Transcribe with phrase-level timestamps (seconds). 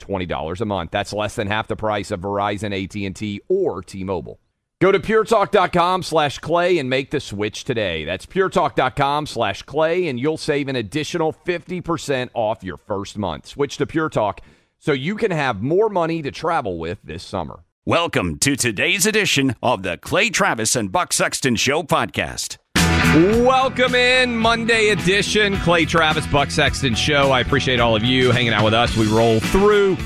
[0.00, 0.90] $20 a month.
[0.90, 4.40] That's less than half the price of Verizon, AT&T, or T-Mobile.
[4.80, 8.06] Go to puretalk.com slash clay and make the switch today.
[8.06, 13.46] That's puretalk.com slash clay, and you'll save an additional 50% off your first month.
[13.46, 14.40] Switch to Pure Talk
[14.78, 17.60] so you can have more money to travel with this summer.
[17.84, 22.56] Welcome to today's edition of the Clay Travis and Buck Sexton Show podcast.
[23.02, 27.32] Welcome in Monday edition, Clay Travis, Buck Sexton Show.
[27.32, 28.96] I appreciate all of you hanging out with us.
[28.96, 29.96] We roll through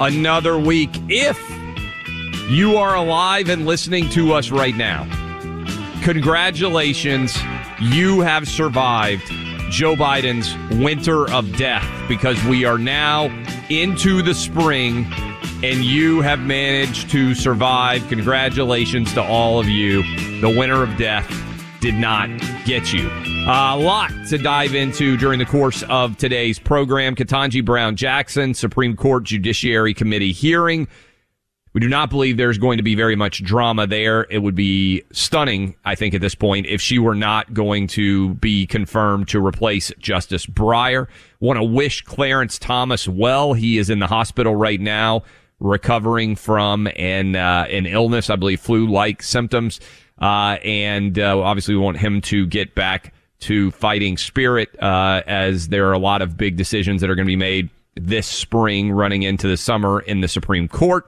[0.00, 0.88] another week.
[1.08, 1.38] If
[2.48, 5.04] you are alive and listening to us right now,
[6.04, 7.36] congratulations.
[7.80, 9.26] You have survived
[9.68, 13.26] Joe Biden's winter of death because we are now
[13.68, 15.04] into the spring
[15.62, 18.08] and you have managed to survive.
[18.08, 20.02] Congratulations to all of you.
[20.40, 21.43] The winter of death
[21.84, 22.30] did not
[22.64, 23.10] get you.
[23.46, 27.14] A lot to dive into during the course of today's program.
[27.14, 30.88] Ketanji Brown Jackson, Supreme Court Judiciary Committee hearing.
[31.74, 34.26] We do not believe there's going to be very much drama there.
[34.30, 38.32] It would be stunning, I think, at this point, if she were not going to
[38.36, 41.06] be confirmed to replace Justice Breyer.
[41.38, 43.52] Want to wish Clarence Thomas well.
[43.52, 45.24] He is in the hospital right now,
[45.60, 49.80] recovering from an uh, an illness, I believe, flu-like symptoms,
[50.24, 55.68] uh, and uh, obviously we want him to get back to fighting spirit, uh, as
[55.68, 58.90] there are a lot of big decisions that are going to be made this spring,
[58.90, 61.06] running into the summer in the Supreme Court.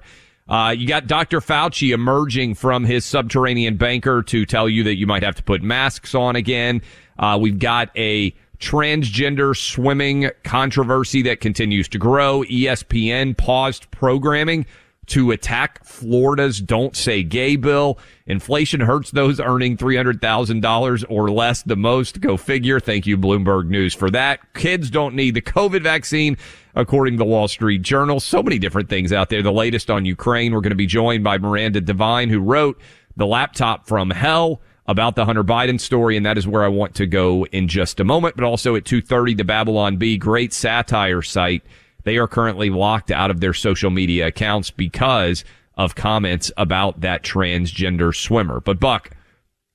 [0.51, 1.41] Uh, you got Dr.
[1.41, 5.63] Fauci emerging from his subterranean bunker to tell you that you might have to put
[5.63, 6.83] masks on again.
[7.19, 12.43] Uh, we've got a transgender swimming controversy that continues to grow.
[12.43, 14.67] ESPN paused programming
[15.07, 17.99] to attack Florida's Don't Say Gay bill.
[18.27, 22.21] Inflation hurts those earning $300,000 or less the most.
[22.21, 22.81] Go figure.
[22.81, 24.53] Thank you, Bloomberg News, for that.
[24.55, 26.37] Kids don't need the COVID vaccine,
[26.75, 28.19] according to the Wall Street Journal.
[28.21, 29.43] So many different things out there.
[29.43, 30.53] The latest on Ukraine.
[30.53, 32.81] We're going to be joined by Miranda Devine, who wrote
[33.17, 36.95] The Laptop from Hell about the Hunter Biden story, and that is where I want
[36.97, 38.37] to go in just a moment.
[38.37, 41.63] But also at 2.30, the Babylon Bee, great satire site
[42.07, 45.45] they are currently locked out of their social media accounts because
[45.75, 48.61] of comments about that transgender swimmer.
[48.61, 49.11] But Buck,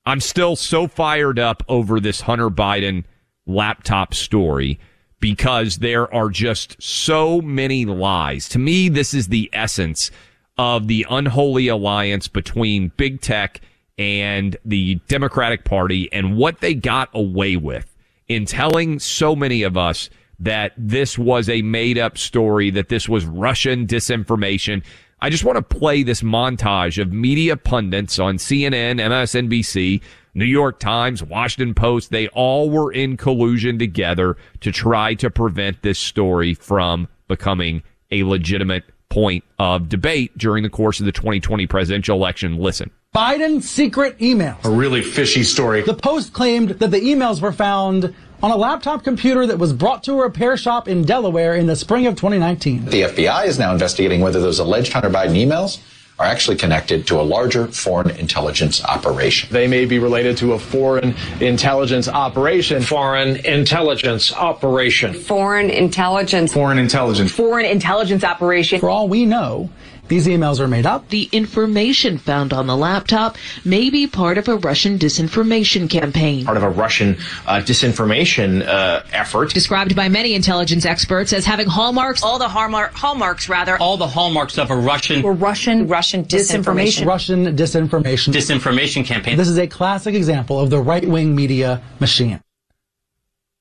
[0.05, 3.03] I'm still so fired up over this Hunter Biden
[3.45, 4.79] laptop story
[5.19, 8.47] because there are just so many lies.
[8.49, 10.09] To me, this is the essence
[10.57, 13.59] of the unholy alliance between big tech
[13.97, 17.93] and the Democratic Party and what they got away with
[18.29, 20.09] in telling so many of us
[20.41, 24.83] that this was a made up story, that this was Russian disinformation.
[25.21, 30.01] I just want to play this montage of media pundits on CNN, MSNBC,
[30.33, 32.09] New York Times, Washington Post.
[32.09, 38.23] They all were in collusion together to try to prevent this story from becoming a
[38.23, 42.57] legitimate point of debate during the course of the 2020 presidential election.
[42.57, 42.89] Listen.
[43.13, 44.57] Biden's secret email.
[44.63, 45.81] A really fishy story.
[45.81, 50.03] The Post claimed that the emails were found on a laptop computer that was brought
[50.03, 52.85] to a repair shop in Delaware in the spring of 2019.
[52.85, 55.79] The FBI is now investigating whether those alleged Hunter Biden emails
[56.19, 59.49] are actually connected to a larger foreign intelligence operation.
[59.51, 62.81] They may be related to a foreign intelligence operation.
[62.83, 65.13] Foreign intelligence operation.
[65.15, 66.53] Foreign intelligence.
[66.53, 67.31] Foreign intelligence.
[67.31, 68.79] Foreign intelligence operation.
[68.79, 69.69] For all we know,
[70.11, 71.07] these emails are made up.
[71.07, 76.43] The information found on the laptop may be part of a Russian disinformation campaign.
[76.43, 77.15] Part of a Russian
[77.47, 79.53] uh, disinformation uh, effort.
[79.53, 83.77] Described by many intelligence experts as having hallmarks, all the hallmark, hallmarks rather.
[83.77, 87.05] All the hallmarks of a Russian or Russian Russian disinformation.
[87.05, 88.33] Russian disinformation.
[88.33, 89.37] Disinformation campaign.
[89.37, 92.41] This is a classic example of the right-wing media machine.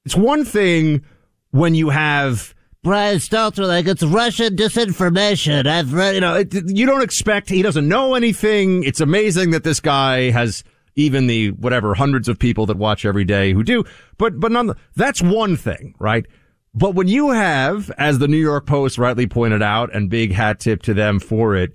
[0.05, 1.05] It's one thing
[1.53, 5.67] when you have Brian Stelter like it's Russian disinformation.
[5.67, 8.85] I've read, you know, it, you don't expect he doesn't know anything.
[8.85, 10.65] It's amazing that this guy has
[10.97, 13.85] even the whatever hundreds of people that watch every day who do.
[14.17, 16.25] But but none, that's one thing, right?
[16.73, 20.61] But when you have, as the New York Post rightly pointed out, and big hat
[20.61, 21.75] tip to them for it,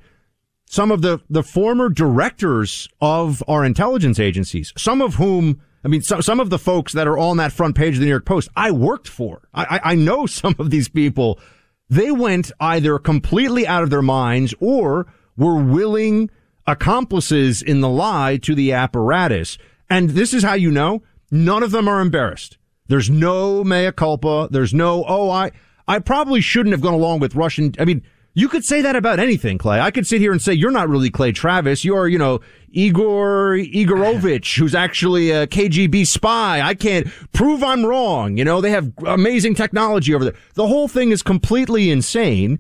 [0.66, 6.02] some of the the former directors of our intelligence agencies, some of whom I mean,
[6.02, 8.26] so, some of the folks that are on that front page of the New York
[8.26, 9.48] Post, I worked for.
[9.54, 11.40] I, I, I know some of these people.
[11.88, 15.06] They went either completely out of their minds or
[15.38, 16.32] were willing
[16.66, 19.60] accomplices in the lie to the apparatus.
[19.88, 22.58] And this is how you know none of them are embarrassed.
[22.88, 24.48] There's no mea culpa.
[24.50, 25.52] There's no, oh, I,
[25.88, 27.74] I probably shouldn't have gone along with Russian.
[27.78, 28.02] I mean,
[28.36, 29.80] you could say that about anything, Clay.
[29.80, 31.86] I could sit here and say, you're not really Clay Travis.
[31.86, 36.62] You're, you know, Igor Igorovich, who's actually a KGB spy.
[36.62, 38.38] I can't prove I'm wrong.
[38.38, 40.36] You know, they have amazing technology over there.
[40.56, 42.60] The whole thing is completely insane.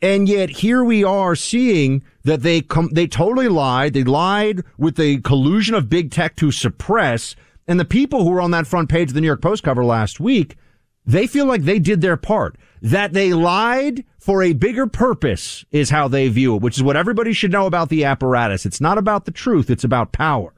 [0.00, 3.92] And yet here we are seeing that they come, they totally lied.
[3.92, 7.36] They lied with the collusion of big tech to suppress.
[7.68, 9.84] And the people who were on that front page of the New York Post cover
[9.84, 10.56] last week,
[11.12, 12.56] they feel like they did their part.
[12.82, 16.96] That they lied for a bigger purpose is how they view it, which is what
[16.96, 18.64] everybody should know about the apparatus.
[18.64, 19.68] It's not about the truth.
[19.68, 20.52] It's about power.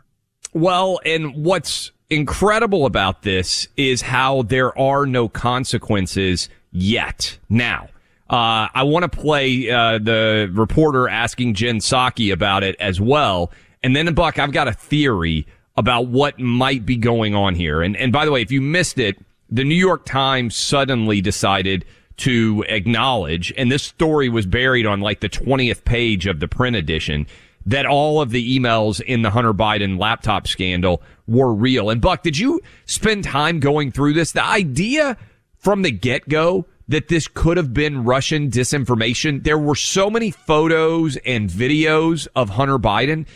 [0.53, 7.39] Well, and what's incredible about this is how there are no consequences yet.
[7.49, 7.89] Now,
[8.29, 13.51] uh, I want to play uh, the reporter asking Jen Psaki about it as well.
[13.83, 15.47] And then, Buck, I've got a theory
[15.77, 17.83] about what might be going on here.
[17.83, 19.17] And, and by the way, if you missed it,
[19.53, 21.85] the New York Times suddenly decided
[22.17, 26.75] to acknowledge, and this story was buried on like the 20th page of the print
[26.75, 27.27] edition,
[27.67, 31.91] that all of the emails in the Hunter Biden laptop scandal were real.
[31.91, 34.33] And Buck, did you spend time going through this?
[34.33, 35.19] The idea
[35.59, 39.45] from the get go that this could have been Russian disinformation.
[39.45, 43.27] There were so many photos and videos of Hunter Biden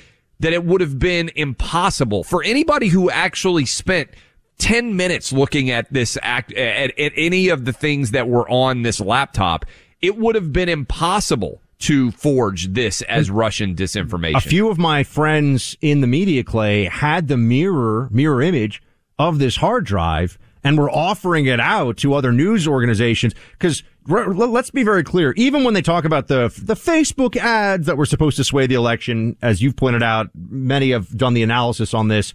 [0.41, 4.11] that it would have been impossible for anybody who actually spent
[4.59, 8.83] 10 minutes looking at this act, at, at any of the things that were on
[8.83, 9.65] this laptop,
[10.01, 14.37] it would have been impossible to forge this as Russian disinformation.
[14.37, 18.83] A few of my friends in the media, Clay, had the mirror, mirror image
[19.19, 23.35] of this hard drive and were offering it out to other news organizations.
[23.59, 25.33] Cause let's be very clear.
[25.37, 28.75] Even when they talk about the, the Facebook ads that were supposed to sway the
[28.75, 32.33] election, as you've pointed out, many have done the analysis on this.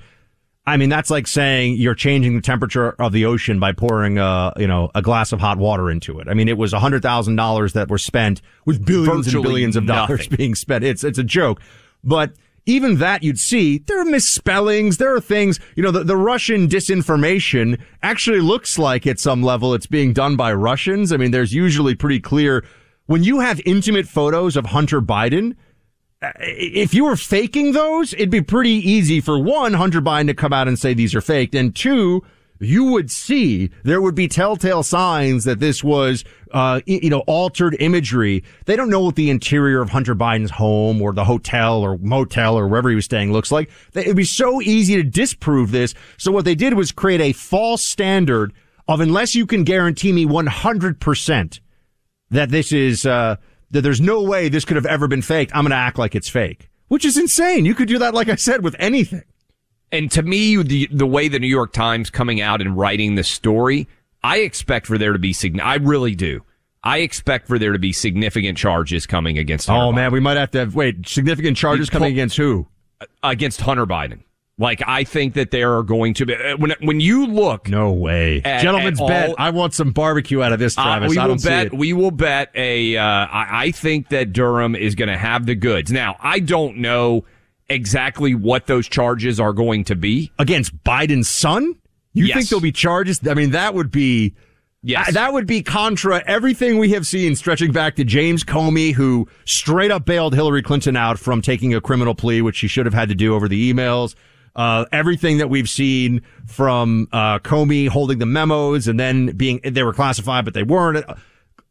[0.66, 4.54] I mean, that's like saying you're changing the temperature of the ocean by pouring a,
[4.58, 6.28] you know, a glass of hot water into it.
[6.28, 10.18] I mean, it was $100,000 that were spent with billions Virtually and billions of nothing.
[10.18, 10.84] dollars being spent.
[10.84, 11.62] It's, it's a joke.
[12.04, 12.34] But
[12.68, 14.98] even that you'd see, there are misspellings.
[14.98, 19.74] There are things, you know, the, the Russian disinformation actually looks like at some level
[19.74, 21.12] it's being done by Russians.
[21.12, 22.64] I mean, there's usually pretty clear
[23.08, 25.56] when you have intimate photos of Hunter Biden,
[26.40, 30.54] if you were faking those, it'd be pretty easy for one, Hunter Biden to come
[30.54, 31.56] out and say these are faked.
[31.56, 32.24] And two,
[32.60, 37.76] you would see there would be telltale signs that this was, uh, you know, altered
[37.80, 38.44] imagery.
[38.66, 42.58] They don't know what the interior of Hunter Biden's home or the hotel or motel
[42.58, 43.72] or wherever he was staying looks like.
[43.96, 45.96] It'd be so easy to disprove this.
[46.18, 48.54] So what they did was create a false standard
[48.88, 51.60] of unless you can guarantee me 100%
[52.30, 53.38] that this is, uh,
[53.72, 55.52] that there's no way this could have ever been faked.
[55.56, 57.66] I'm going to act like it's fake, which is insane.
[57.66, 59.24] You could do that, like I said, with anything.
[59.92, 63.24] And to me, the the way the New York Times coming out and writing the
[63.24, 63.88] story,
[64.24, 65.60] I expect for there to be sign.
[65.60, 66.44] I really do.
[66.84, 69.68] I expect for there to be significant charges coming against.
[69.68, 69.96] Hunter oh Biden.
[69.96, 71.08] man, we might have to have, wait.
[71.08, 72.68] Significant charges coming against who?
[73.22, 74.24] Against Hunter Biden.
[74.62, 77.68] Like I think that there are going to be when when you look.
[77.68, 79.30] No way, at, gentlemen's at bet.
[79.30, 81.10] all- I want some barbecue out of this, Uh, Travis.
[81.10, 81.74] we I will bet.
[81.74, 82.96] We will bet a.
[82.96, 85.92] Uh, I, I think that Durham is going to have the goods.
[85.92, 87.26] Now, I don't know
[87.70, 91.76] exactly what those charges are going to be against Biden's son.
[92.14, 92.36] You Yes.
[92.38, 93.20] think there'll be charges?
[93.28, 94.36] I mean, that would be
[94.84, 95.10] Yes.
[95.10, 99.28] Uh, that would be contra everything we have seen stretching back to James Comey, who
[99.46, 102.94] straight up bailed Hillary Clinton out from taking a criminal plea, which she should have
[102.96, 104.16] had to do over the emails.
[104.56, 109.84] Uh, everything that we've seen from uh, Comey holding the memos and then being they
[109.84, 111.06] were classified, but they weren't.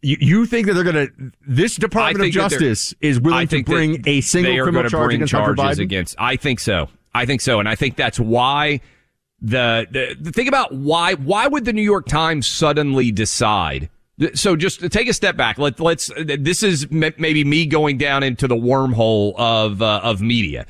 [0.03, 3.63] You, you think that they're going to this Department of think Justice is willing to
[3.65, 6.17] bring a single criminal charge against charges against.
[6.19, 6.89] I think so.
[7.13, 8.81] I think so, and I think that's why
[9.43, 13.91] the, the the thing about why why would the New York Times suddenly decide?
[14.35, 15.59] So just to take a step back.
[15.59, 16.11] Let let's.
[16.17, 20.67] This is maybe me going down into the wormhole of uh, of media.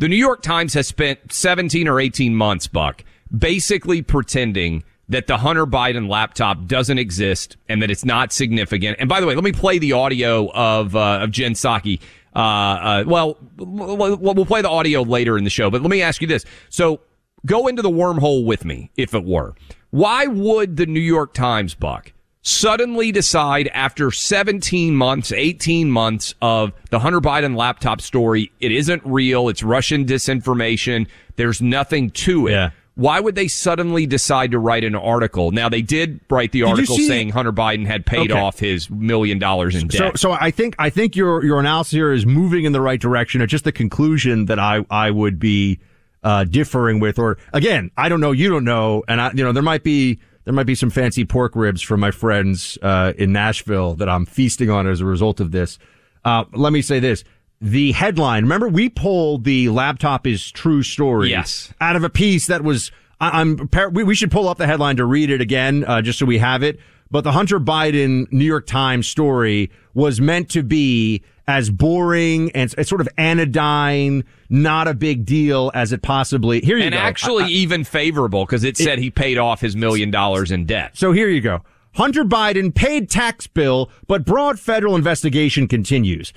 [0.00, 3.04] The New York Times has spent 17 or 18 months, Buck,
[3.36, 8.96] basically pretending that the Hunter Biden laptop doesn't exist and that it's not significant.
[8.98, 12.00] And by the way, let me play the audio of uh, of Jen Psaki.
[12.34, 16.22] Uh, uh, well, we'll play the audio later in the show, but let me ask
[16.22, 16.46] you this.
[16.70, 17.02] So
[17.44, 19.54] go into the wormhole with me, if it were.
[19.90, 26.72] Why would the New York Times, Buck, suddenly decide after 17 months, 18 months of
[26.90, 31.06] the Hunter Biden laptop story, it isn't real, it's Russian disinformation,
[31.36, 32.72] there's nothing to it.
[32.96, 35.52] Why would they suddenly decide to write an article?
[35.52, 38.38] Now they did write the article saying Hunter Biden had paid Okay.
[38.38, 40.18] off his million dollars in So, debt.
[40.18, 43.40] so I think I think your your analysis here is moving in the right direction.
[43.40, 45.78] It's just the conclusion that I I would be
[46.22, 49.52] uh, differing with, or again, I don't know, you don't know, and I you know
[49.52, 53.32] there might be there might be some fancy pork ribs from my friends uh, in
[53.32, 55.78] Nashville that I'm feasting on as a result of this.
[56.24, 57.24] Uh, let me say this.
[57.62, 61.72] The headline, remember we pulled the laptop is true story Yes.
[61.80, 64.96] out of a piece that was I, I'm we, we should pull up the headline
[64.96, 66.80] to read it again uh, just so we have it.
[67.10, 72.70] But the Hunter Biden New York Times story was meant to be as boring and
[72.86, 76.60] sort of anodyne, not a big deal as it possibly.
[76.60, 76.98] Here you and go.
[77.00, 80.64] actually I- I- even favorable because it said he paid off his million dollars in
[80.64, 80.92] debt.
[80.94, 81.62] so here you go.
[81.94, 86.32] Hunter Biden paid tax bill, but broad federal investigation continues.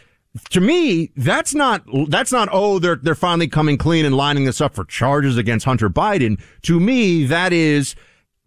[0.49, 4.59] To me, that's not that's not oh they're they're finally coming clean and lining this
[4.61, 6.41] up for charges against Hunter Biden.
[6.63, 7.93] To me, that is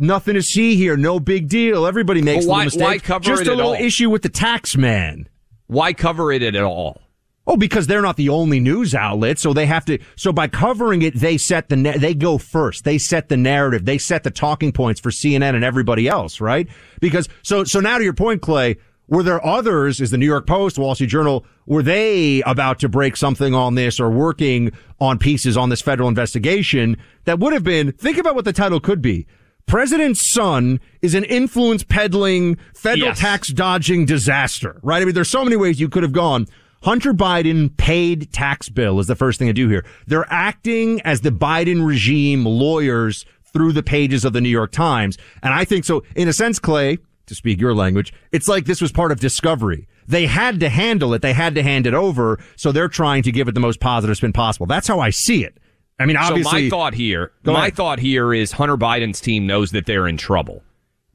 [0.00, 0.96] nothing to see here.
[0.96, 1.86] No big deal.
[1.86, 3.06] Everybody makes Well, why- little why mistakes.
[3.06, 5.28] cover Just it a little issue with the tax man.
[5.66, 7.02] Why cover it at all?
[7.48, 9.98] Oh, because they're not the only news outlet, so they have to.
[10.16, 12.84] So by covering it, they set the they go first.
[12.84, 13.84] They set the narrative.
[13.84, 16.68] They set the talking points for CNN and everybody else, right?
[17.00, 18.76] Because so so now to your point, Clay.
[19.08, 20.00] Were there others?
[20.00, 23.76] Is the New York Post, Wall Street Journal, were they about to break something on
[23.76, 27.92] this or working on pieces on this federal investigation that would have been?
[27.92, 29.28] Think about what the title could be.
[29.66, 33.18] President's son is an influence peddling, federal Yes.
[33.18, 35.02] tax dodging disaster, right?
[35.02, 36.46] I mean, there's so many ways you could have gone.
[36.82, 39.84] Hunter Biden paid tax bill is the first thing to do here.
[40.06, 45.18] They're acting as the Biden regime lawyers through the pages of the New York Times.
[45.42, 48.80] And I think so, in a sense, Clay, to speak your language, it's like this
[48.80, 49.88] was part of discovery.
[50.06, 51.22] They had to handle it.
[51.22, 52.38] They had to hand it over.
[52.54, 54.66] So they're trying to give it the most positive spin possible.
[54.66, 55.58] That's how I see it.
[55.98, 56.50] I mean, obviously.
[56.50, 57.76] so my thought here, my ahead.
[57.76, 60.62] thought here is Hunter Biden's team knows that they're in trouble,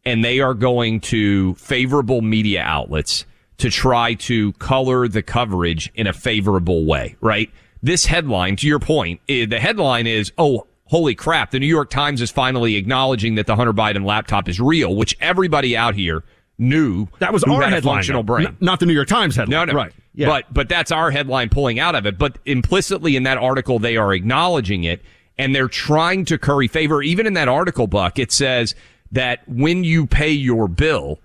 [0.05, 3.25] and they are going to favorable media outlets
[3.57, 7.15] to try to color the coverage in a favorable way.
[7.21, 7.51] Right?
[7.83, 11.89] This headline, to your point, eh, the headline is, "Oh, holy crap!" The New York
[11.89, 16.23] Times is finally acknowledging that the Hunter Biden laptop is real, which everybody out here
[16.57, 17.81] knew that was our headline.
[17.81, 18.55] functional brain.
[18.59, 19.67] Not the New York Times headline.
[19.67, 19.77] No, no.
[19.77, 19.91] Right.
[20.13, 20.27] Yeah.
[20.27, 22.17] But but that's our headline pulling out of it.
[22.17, 25.01] But implicitly in that article, they are acknowledging it
[25.37, 27.01] and they're trying to curry favor.
[27.01, 28.75] Even in that article, Buck, it says
[29.11, 31.19] that when you pay your bill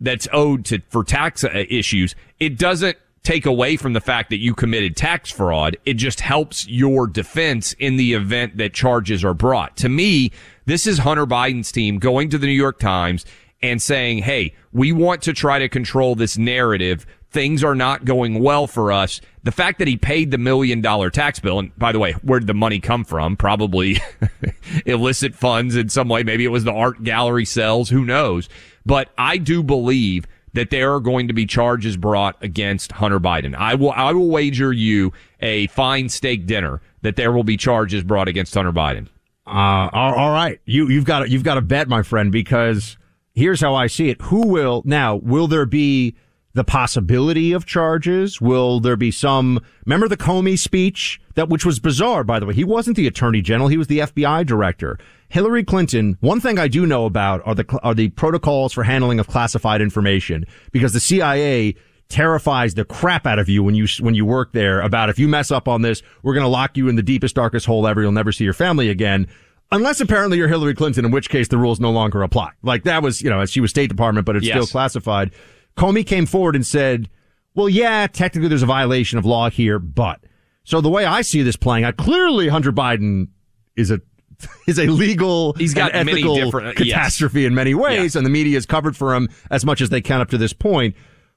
[0.00, 4.38] that's owed to for tax uh, issues, it doesn't take away from the fact that
[4.38, 5.76] you committed tax fraud.
[5.84, 9.76] It just helps your defense in the event that charges are brought.
[9.78, 10.30] To me,
[10.66, 13.26] this is Hunter Biden's team going to the New York Times
[13.60, 17.06] and saying, Hey, we want to try to control this narrative.
[17.30, 19.20] Things are not going well for us.
[19.42, 22.40] The fact that he paid the million dollar tax bill, and by the way, where
[22.40, 23.36] did the money come from?
[23.36, 24.00] Probably
[24.86, 26.22] illicit funds in some way.
[26.22, 27.90] Maybe it was the art gallery sales.
[27.90, 28.48] Who knows?
[28.86, 33.54] But I do believe that there are going to be charges brought against Hunter Biden.
[33.54, 38.02] I will, I will wager you a fine steak dinner that there will be charges
[38.02, 39.08] brought against Hunter Biden.
[39.46, 40.60] Uh, all, right.
[40.64, 42.96] You, you've got you've got to bet, my friend, because
[43.34, 44.20] here's how I see it.
[44.22, 46.16] Who will now, will there be
[46.54, 48.40] the possibility of charges?
[48.40, 52.54] Will there be some, remember the Comey speech that, which was bizarre, by the way.
[52.54, 53.68] He wasn't the attorney general.
[53.68, 54.98] He was the FBI director.
[55.28, 59.20] Hillary Clinton, one thing I do know about are the, are the protocols for handling
[59.20, 61.76] of classified information because the CIA
[62.08, 65.28] terrifies the crap out of you when you when you work there about if you
[65.28, 68.00] mess up on this, we're going to lock you in the deepest darkest hole ever.
[68.00, 69.28] You'll never see your family again.
[69.70, 72.52] Unless apparently you're Hillary Clinton, in which case the rules no longer apply.
[72.62, 74.54] Like that was, you know, she was State Department, but it's Yes.
[74.54, 75.30] still classified.
[75.78, 77.08] Comey came forward and said,
[77.54, 80.20] well, yeah, technically there's a violation of law here, but.
[80.64, 83.28] So the way I see this playing out, clearly Hunter Biden
[83.76, 84.00] is a
[84.68, 86.94] is a legal He's got ethical different- yes.
[86.94, 90.00] catastrophe in many ways, and the media has covered for him as much as they
[90.00, 90.94] can up to this point.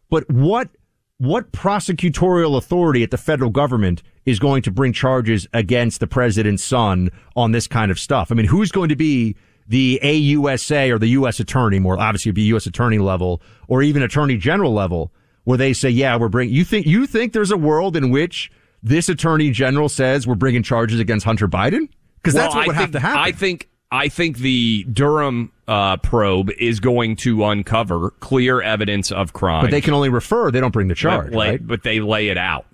[0.10, 0.69] But what
[1.17, 6.63] what prosecutorial authority at the federal government is going to bring charges against the president's
[6.63, 8.31] son on this kind of stuff?
[8.31, 9.36] I mean, who's going to be
[9.68, 11.39] the AUSA or the U.S.
[11.39, 12.65] attorney, more obviously it'd be U.S.
[12.65, 15.12] attorney level or even attorney general level,
[15.44, 18.51] where they say, yeah, we're bringing, you think, you think there's a world in which
[18.84, 21.89] this attorney general says we're bringing charges against Hunter Biden?
[22.18, 23.20] Because that's Well, what would I have to happen.
[23.20, 29.34] I think I think the Durham uh, probe is going to uncover clear evidence of
[29.34, 29.65] crime.
[29.65, 31.68] but they can only refer, they don't bring the charge, but, lay, right?
[31.68, 32.65] but they lay it out.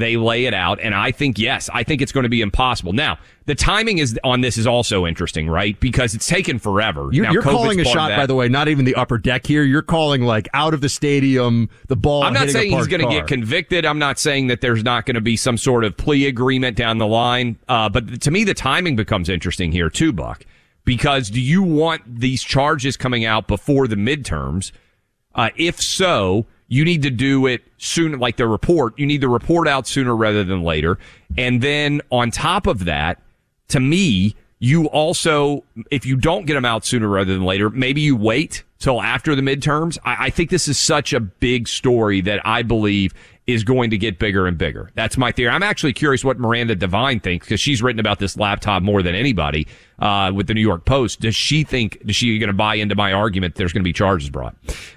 [0.00, 2.92] They lay it out, and I think yes, I think it's going to be impossible.
[2.92, 5.78] Now, the timing is on this is also interesting, right?
[5.78, 7.08] Because it's taken forever.
[7.12, 9.62] You're, Now, you're calling a shot, by the way, not even the upper deck here.
[9.62, 12.22] You're calling like out of the stadium, the ball.
[12.24, 13.84] I'm not saying he's going to get convicted.
[13.84, 16.98] I'm not saying that there's not going to be some sort of plea agreement down
[16.98, 17.58] the line.
[17.68, 20.44] Uh, but to me, the timing becomes interesting here too, Buck.
[20.84, 24.72] Because do you want these charges coming out before the midterms?
[25.34, 28.96] Uh, if so, you need to do it soon, like the report.
[28.96, 30.98] You need the report out sooner rather than later.
[31.36, 33.20] And then on top of that,
[33.68, 38.00] to me, you also, if you don't get them out sooner rather than later, maybe
[38.00, 39.98] you wait till after the midterms.
[40.04, 43.14] I, I think this is such a big story that I believe
[43.46, 44.90] is going to get bigger and bigger.
[44.94, 45.50] That's my theory.
[45.50, 49.14] I'm actually curious what Miranda Devine thinks because she's written about this laptop more than
[49.14, 49.66] anybody
[49.98, 51.20] uh, with the New York Post.
[51.20, 53.92] Does she think, is she going to buy into my argument there's going to be
[53.92, 54.54] charges brought?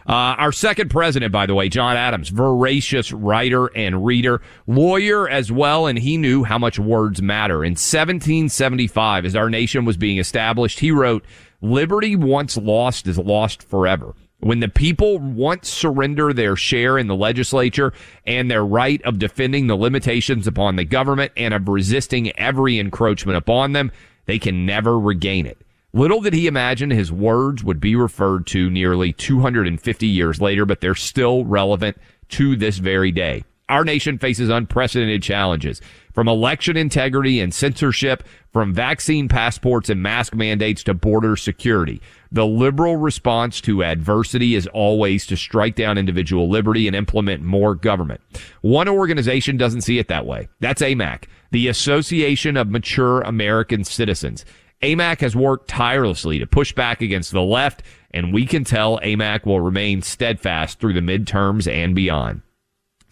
[0.08, 5.52] Uh, our second president, by the way, John Adams, voracious writer and reader, lawyer as
[5.52, 7.64] well, and he knew how much words matter.
[7.64, 11.26] In 1775, as our nation was being established, he wrote,
[11.62, 14.14] Liberty once lost is lost forever.
[14.44, 17.94] When the people once surrender their share in the legislature
[18.26, 23.38] and their right of defending the limitations upon the government and of resisting every encroachment
[23.38, 23.90] upon them,
[24.26, 25.60] they can never regain it.
[25.94, 30.82] Little did he imagine his words would be referred to nearly 250 years later, but
[30.82, 31.96] they're still relevant
[32.30, 33.46] to this very day.
[33.70, 35.82] Our nation faces unprecedented challenges
[36.14, 42.02] from election integrity and censorship, from vaccine passports and mask mandates to border security.
[42.32, 47.74] The liberal response to adversity is always to strike down individual liberty and implement more
[47.74, 48.22] government.
[48.62, 50.50] One organization doesn't see it that way.
[50.60, 54.46] That's AMAC, the Association of Mature American Citizens.
[54.84, 59.46] AMAC has worked tirelessly to push back against the left, and we can tell AMAC
[59.46, 62.42] will remain steadfast through the midterms and beyond.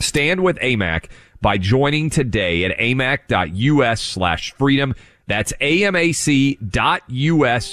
[0.02, 1.10] Stand with AMAC
[1.42, 4.94] by joining today at amac.us slash freedom.
[5.28, 6.58] That's amac.us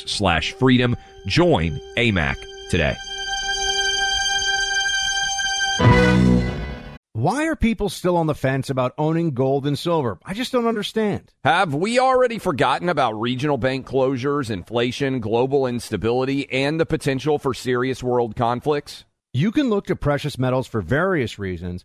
[0.06, 0.96] slash freedom.
[1.26, 2.36] Join AMAC
[2.70, 2.96] today.
[7.18, 10.20] Why are people still on the fence about owning gold and silver?
[10.24, 11.32] I just don't understand.
[11.42, 17.52] Have we already forgotten about regional bank closures, inflation, global instability, and the potential for
[17.52, 19.04] serious world conflicts?
[19.32, 21.84] You can look to precious metals for various reasons.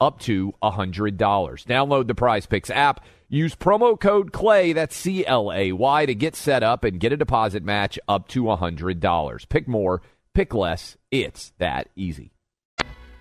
[0.00, 1.18] up to $100.
[1.18, 3.04] Download the Prize Picks app.
[3.28, 7.12] Use promo code CLAY, that's C L A Y, to get set up and get
[7.12, 9.48] a deposit match up to $100.
[9.48, 10.00] Pick more,
[10.32, 10.96] pick less.
[11.10, 12.30] It's that easy.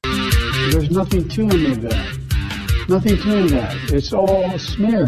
[0.03, 2.85] There's nothing to any of that.
[2.87, 3.75] Nothing to any of that.
[3.91, 5.07] It's all a smear.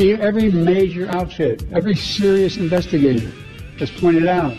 [0.00, 3.30] Every major outfit, every serious investigator
[3.78, 4.56] has pointed out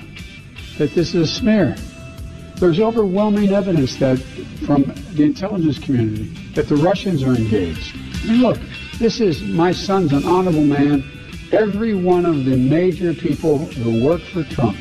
[0.77, 1.75] that this is a smear.
[2.59, 4.19] There's overwhelming evidence that
[4.65, 7.95] from the intelligence community that the Russians are engaged.
[7.95, 8.59] I mean, look,
[8.99, 11.09] this is my son's an honorable man.
[11.53, 14.77] Every one of the major people who worked for Trump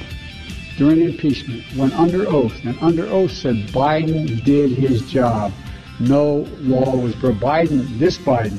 [0.77, 5.53] during impeachment went under oath, and under oath said Biden did his job.
[6.01, 7.38] No law was broken.
[7.38, 8.59] Biden, this Biden,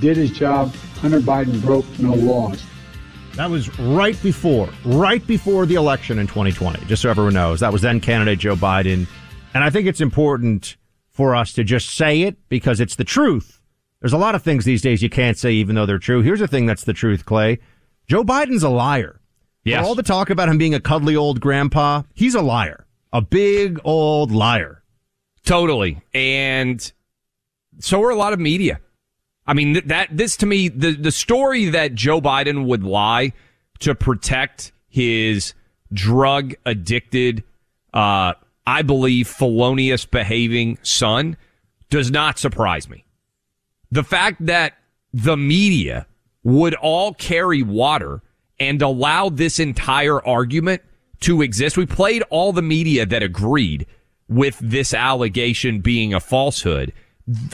[0.00, 0.74] did his job.
[1.00, 2.62] Hunter Biden broke no laws.
[3.38, 7.60] That was right before, right before the election in 2020, just so everyone knows.
[7.60, 9.06] That was then candidate Joe Biden.
[9.54, 10.76] And I think it's important
[11.08, 13.62] for us to just say it because it's the truth.
[14.00, 16.20] There's a lot of things these days you can't say even though they're true.
[16.20, 17.60] Here's the thing that's the truth, Clay.
[18.08, 19.20] Joe Biden's a liar.
[19.62, 19.82] Yes.
[19.82, 22.88] For all the talk about him being a cuddly old grandpa, he's a liar.
[23.12, 24.82] A big old liar.
[25.44, 26.02] Totally.
[26.12, 26.92] And
[27.78, 28.80] so are a lot of media.
[29.48, 33.32] I mean, that, this to me, the, the story that Joe Biden would lie
[33.80, 35.54] to protect his
[35.92, 37.42] drug addicted,
[37.94, 38.34] uh,
[38.66, 41.38] I believe felonious behaving son
[41.88, 43.06] does not surprise me.
[43.90, 44.74] The fact that
[45.14, 46.06] the media
[46.42, 48.20] would all carry water
[48.60, 50.82] and allow this entire argument
[51.20, 51.78] to exist.
[51.78, 53.86] We played all the media that agreed
[54.28, 56.92] with this allegation being a falsehood.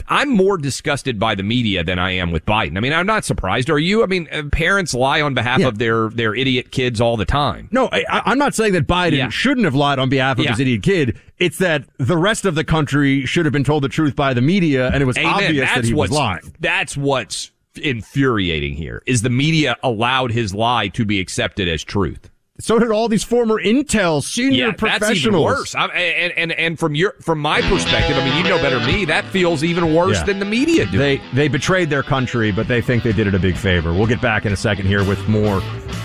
[0.07, 2.77] I'm more disgusted by the media than I am with Biden.
[2.77, 3.69] I mean, I'm not surprised.
[3.69, 4.03] Are you?
[4.03, 5.67] I mean, uh, parents lie on behalf yeah.
[5.67, 7.67] of their their idiot kids all the time.
[7.71, 9.29] No, I, am not saying that Biden yeah.
[9.29, 10.51] shouldn't have lied on behalf of yeah.
[10.51, 11.19] his idiot kid.
[11.37, 14.41] It's that the rest of the country should have been told the truth by the
[14.41, 15.33] media, and it was Amen.
[15.33, 16.41] obvious that's that he was lying.
[16.59, 22.29] That's what's infuriating here is the media allowed his lie to be accepted as truth.
[22.57, 25.09] So did all these former Intel senior yeah, professionals.
[25.09, 25.75] That's even worse.
[25.75, 28.87] I, and, and and from your from my perspective, I mean, you know better than
[28.87, 29.03] me.
[29.03, 30.23] That feels even worse yeah.
[30.23, 30.97] than the media do.
[30.97, 33.93] They they betrayed their country, but they think they did it a big favor.
[33.93, 35.59] We'll get back in a second here with more.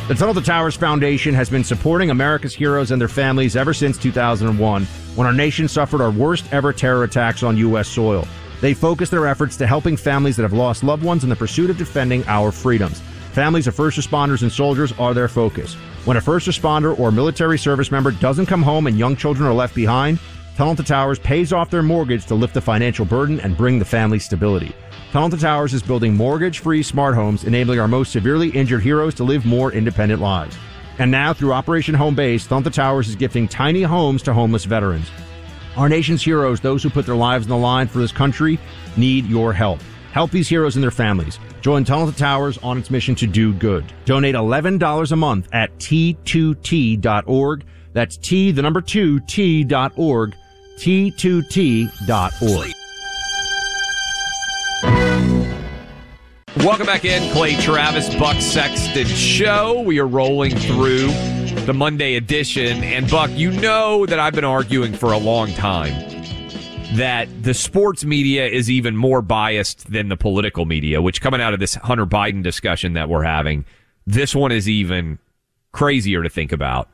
[0.08, 3.96] The Tunnel to Towers Foundation has been supporting America's heroes and their families ever since
[3.96, 4.84] 2001,
[5.14, 7.86] when our nation suffered our worst ever terror attacks on U.S.
[7.86, 8.26] soil.
[8.60, 11.70] They focus their efforts to helping families that have lost loved ones in the pursuit
[11.70, 13.00] of defending our freedoms.
[13.32, 15.76] Families of first responders and soldiers are their focus.
[16.06, 19.52] When a first responder or military service member doesn't come home and young children are
[19.52, 20.18] left behind,
[20.56, 23.84] Tunnel to Towers pays off their mortgage to lift the financial burden and bring the
[23.84, 24.74] family stability.
[25.12, 29.24] Tunnel to Towers is building mortgage-free smart homes, enabling our most severely injured heroes to
[29.24, 30.56] live more independent lives.
[30.98, 34.64] And now, through Operation Home Base, Tunnel to Towers is gifting tiny homes to homeless
[34.64, 35.10] veterans.
[35.76, 38.58] Our nation's heroes, those who put their lives on the line for this country,
[38.96, 39.80] need your help.
[40.12, 41.38] Help these heroes and their families.
[41.60, 43.84] Join Tunnel to Towers on its mission to do good.
[44.06, 47.64] Donate $11 a month at T2T.org.
[47.92, 50.36] That's T, the number two, T.org.
[50.78, 52.72] T2T.org.
[56.56, 59.82] Welcome back in, Clay Travis, Buck Sexton Show.
[59.82, 61.08] We are rolling through
[61.64, 62.82] the Monday edition.
[62.82, 66.09] And Buck, you know that I've been arguing for a long time
[66.94, 71.54] that the sports media is even more biased than the political media, which coming out
[71.54, 73.64] of this Hunter Biden discussion that we're having,
[74.06, 75.18] this one is even
[75.72, 76.88] crazier to think about.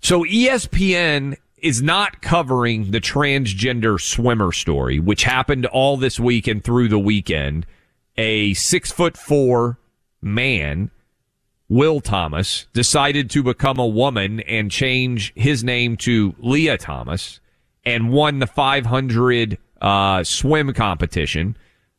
[0.00, 6.62] So ESPN is not covering the transgender swimmer story, which happened all this week and
[6.62, 7.66] through the weekend.
[8.16, 9.78] A six foot four
[10.22, 10.92] man,
[11.68, 17.40] Will Thomas, decided to become a woman and change his name to Lia Thomas
[17.86, 21.56] and won the 500 uh, swim competition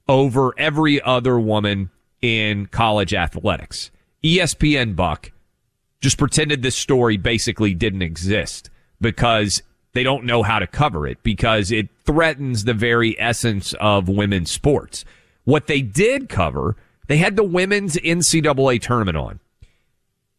[0.07, 1.89] over every other woman
[2.21, 3.89] in college athletics.
[4.23, 5.31] ESPN Buck
[6.01, 8.69] just pretended this story basically didn't exist
[9.01, 14.09] because they don't know how to cover it because it threatens the very essence of
[14.09, 15.05] women's sports.
[15.45, 16.75] What they did cover,
[17.07, 19.39] they had the women's NCAA tournament on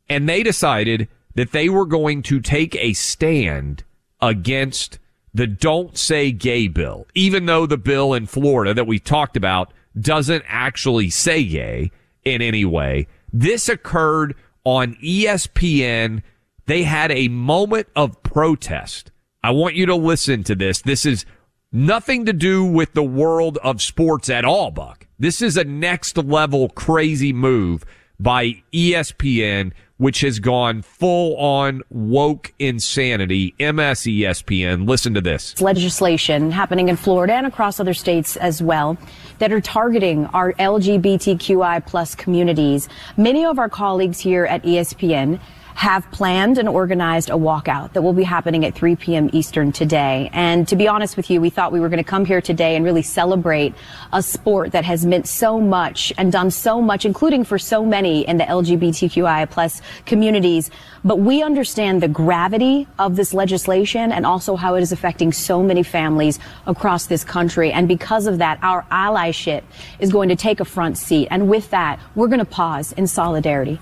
[0.09, 3.85] and they decided that they were going to take a stand
[4.21, 4.99] against
[5.35, 9.73] the don't say gay bill, even though the bill in Florida that we talked about
[9.99, 11.91] doesn't actually say gay
[12.25, 13.07] in any way.
[13.33, 16.23] This occurred on ESPN.
[16.67, 19.11] They had a moment of protest.
[19.43, 20.83] I want you to listen to this.
[20.83, 21.25] This is
[21.73, 25.07] nothing to do with the world of sports at all, Buck.
[25.19, 27.85] This is a next level crazy move
[28.19, 33.55] by ESPN, which has gone full on woke insanity.
[33.61, 34.89] MS ESPN.
[34.89, 35.53] Listen to this.
[35.53, 38.97] It's legislation happening in Florida and across other states as well
[39.39, 42.89] that are targeting our LGBTQI plus communities.
[43.17, 45.41] Many of our colleagues here at ESPN
[45.79, 49.31] have planned and organized a walkout that will be happening at 3 p.m.
[49.33, 50.29] Eastern today.
[50.33, 52.75] And to be honest with you, we thought we were going to come here today
[52.75, 53.77] and really celebrate
[54.13, 58.27] a sport that has meant so much and done so much, including for so many
[58.27, 60.69] in the LGBTQI plus communities.
[61.05, 65.63] But we understand the gravity of this legislation and also how it is affecting so
[65.63, 67.71] many families across this country.
[67.71, 69.63] And because of that, our allyship
[70.01, 71.29] is going to take a front seat.
[71.31, 73.79] And with that, we're going to pause in solidarity.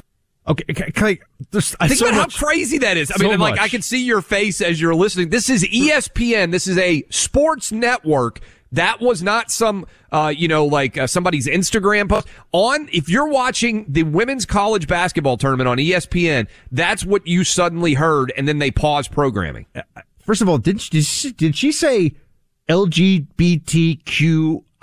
[0.49, 0.65] Okay,
[0.97, 1.19] I,
[1.51, 3.11] there's Think so about much- how crazy that is.
[3.11, 3.61] I so mean, like much.
[3.61, 5.31] I can see your face as you're listening.
[5.31, 6.53] This is ESPN.
[6.53, 8.41] This is a sports network.
[8.73, 12.27] That was not some, uh, you know, like uh, somebody's Instagram post.
[12.53, 17.95] On, if you're watching the women's college basketball tournament on ESPN, that's what you suddenly
[17.95, 19.67] heard, and then they paused programming.
[20.25, 22.15] First of all, did she, did she, did she say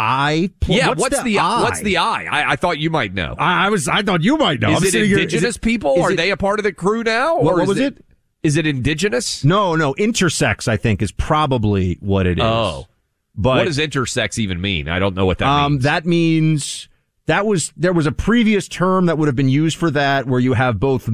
[0.03, 0.53] LGBTQI?
[0.67, 1.61] Yeah, what's, what's, the, I?
[1.61, 2.23] what's the I?
[2.25, 2.51] I?
[2.51, 3.35] I thought you might know.
[3.37, 3.87] I, I was.
[3.87, 4.71] I thought you might know.
[4.71, 5.95] Is I'm it indigenous is it- people?
[5.95, 7.37] is Are it- they a part of the crew now?
[7.39, 8.05] What- or what is was it?
[8.43, 9.45] Is it indigenous?
[9.45, 9.93] No, no.
[9.93, 12.43] Intersex, I think, is probably what it is.
[12.43, 12.87] Oh.
[13.35, 14.89] but what does intersex even mean?
[14.89, 15.83] I don't know what that um, means.
[15.85, 16.89] that means
[17.25, 20.41] that was there was a previous term that would have been used for that where
[20.41, 21.09] you have both.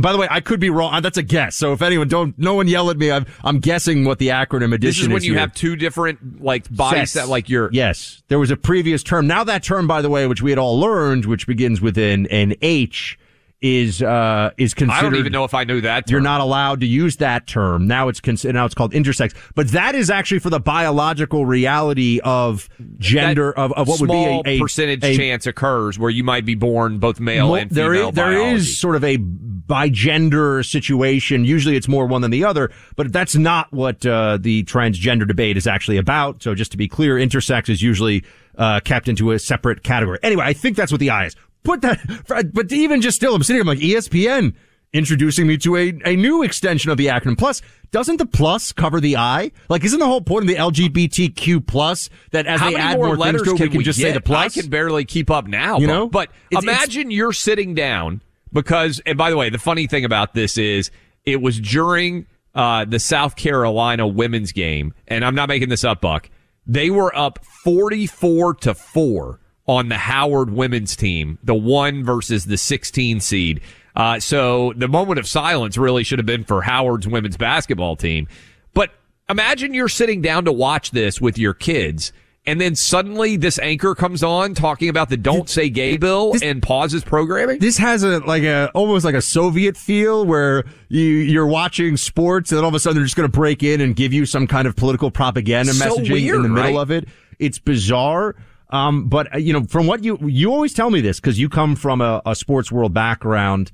[0.00, 1.00] By the way, I could be wrong.
[1.00, 1.54] That's a guess.
[1.54, 3.12] So if anyone don't, no one yell at me.
[3.12, 4.96] I'm I'm guessing what the acronym addition is.
[4.96, 5.40] This is when you here.
[5.40, 8.22] have two different like bodies that like your yes.
[8.28, 9.26] There was a previous term.
[9.28, 12.26] Now that term, by the way, which we had all learned, which begins with an
[12.26, 13.16] an H,
[13.60, 14.98] is uh is considered.
[14.98, 16.10] I don't even know if I knew that.
[16.10, 17.86] You're not allowed to use that term.
[17.86, 19.34] Now it's cons- now it's called intersex.
[19.54, 24.10] But that is actually for the biological reality of gender That of, of what would
[24.10, 27.54] be a, a percentage a- chance occurs where you might be born both male Mo-
[27.54, 28.08] and there female.
[28.10, 31.46] is, there is sort of a by gender situation.
[31.46, 35.56] Usually it's more one than the other, but that's not what uh, the transgender debate
[35.56, 36.42] is actually about.
[36.42, 38.24] So just to be clear, intersex is usually
[38.58, 40.18] uh, kept into a separate category.
[40.22, 41.36] Anyway, I think that's what the I is.
[41.64, 44.54] Put that, but even just still, I'm sitting here, I'm like ESPN
[44.92, 47.36] introducing me to a, a new extension of the acronym.
[47.36, 49.50] Plus, doesn't the plus cover the I?
[49.68, 53.06] Like, isn't the whole point of the LGBTQ plus that as How they add more,
[53.08, 54.56] more, letters to it, can we can just say the plus?
[54.56, 55.78] I can barely keep up now.
[55.78, 56.06] You but- know?
[56.08, 58.22] but It's- it's- imagine you're sitting down
[58.52, 60.90] because, and by the way, the funny thing about this is
[61.24, 66.00] it was during uh, the South Carolina women's game, and I'm not making this up,
[66.00, 66.30] Buck.
[66.66, 72.56] They were up 44 to four on the Howard women's team, the one versus the
[72.58, 73.60] 16 seed.
[73.96, 78.28] Uh, so the moment of silence really should have been for Howard's women's basketball team.
[78.74, 78.90] But
[79.28, 82.12] imagine you're sitting down to watch this with your kids.
[82.46, 86.62] And then suddenly this anchor comes on talking about the don't say gay bill and
[86.62, 87.58] pauses programming.
[87.58, 92.52] This has a like a almost like a Soviet feel where you you're watching sports
[92.52, 94.26] and then all of a sudden they're just going to break in and give you
[94.26, 96.82] some kind of political propaganda So messaging weird, in the middle right?
[96.82, 97.08] of it.
[97.38, 98.36] It's bizarre.
[98.70, 101.48] Um, but uh, you know, from what you you always tell me this because you
[101.48, 103.70] come from a, a sports world background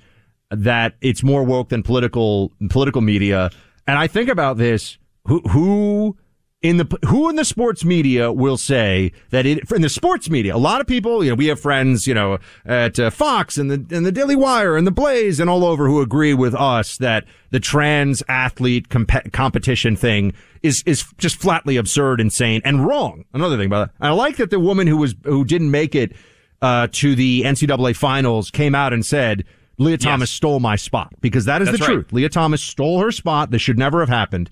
[0.50, 3.50] that it's more woke than political political media.
[3.87, 6.16] And I think about this: who who
[6.62, 10.55] in the who in the sports media will say that it in the sports media
[10.55, 13.70] a lot of people you know we have friends you know at uh, Fox and
[13.70, 16.99] the and the Daily Wire and the Blaze and all over who agree with us
[16.99, 23.25] that the trans athlete comp- competition thing is is just flatly absurd insane and wrong
[23.33, 26.12] another thing about that I like that the woman who was who didn't make it
[26.61, 29.44] uh, to the NCAA finals came out and said
[29.79, 30.37] Lia Thomas yes.
[30.37, 31.94] stole my spot because that is That's the right.
[31.94, 34.51] truth Lia Thomas stole her spot this should never have happened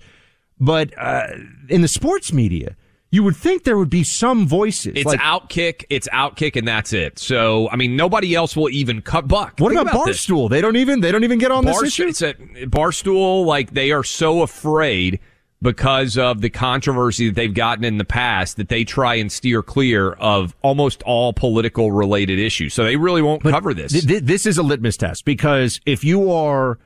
[0.59, 1.27] but uh,
[1.69, 2.75] in the sports media,
[3.11, 4.93] you would think there would be some voices.
[4.95, 7.17] It's like, outkick, it's outkick, and that's it.
[7.17, 9.55] So, I mean, nobody else will even cut buck.
[9.57, 10.49] What about, about Barstool?
[10.49, 10.57] This.
[10.57, 12.07] They don't even they don't even get on Bar, this issue.
[12.07, 13.45] It's a Barstool.
[13.45, 15.19] Like they are so afraid
[15.61, 19.61] because of the controversy that they've gotten in the past that they try and steer
[19.61, 22.73] clear of almost all political related issues.
[22.73, 23.91] So they really won't but cover this.
[23.91, 26.79] Th- th- this is a litmus test because if you are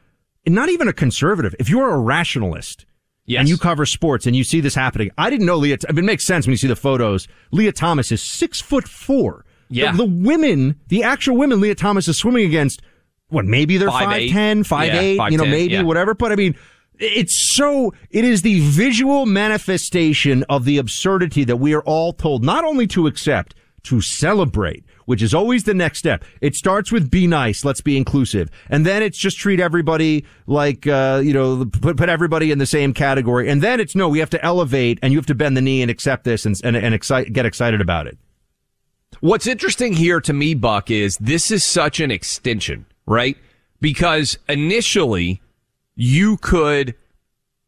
[0.47, 2.86] not even a conservative, if you are a rationalist
[3.25, 3.41] Yes.
[3.41, 5.12] And you cover sports and you see this happening.
[5.17, 7.27] I didn't know Lia, it makes sense when you see the photos.
[7.51, 9.45] Lia Thomas is six foot four.
[9.69, 9.91] Yeah.
[9.91, 12.81] The, the women, the actual women Lia Thomas is swimming against,
[13.29, 15.81] what, maybe they're 5'10, 5'8, yeah, you know, 10, maybe yeah.
[15.83, 16.13] whatever.
[16.13, 16.55] But I mean,
[16.99, 22.43] it's so, it is the visual manifestation of the absurdity that we are all told
[22.43, 26.23] not only to accept, to celebrate which is always the next step.
[26.41, 28.49] It starts with be nice, let's be inclusive.
[28.69, 32.65] And then it's just treat everybody like, uh, you know, put, put everybody in the
[32.65, 33.49] same category.
[33.49, 35.81] And then it's no, we have to elevate and you have to bend the knee
[35.81, 38.17] and accept this and, and, and excite, get excited about it.
[39.19, 43.37] What's interesting here to me, Buck, is this is such an extension, right?
[43.79, 45.41] Because initially
[45.95, 46.95] you could